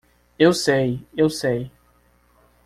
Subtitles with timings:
[0.39, 1.69] Eu sei, eu sei.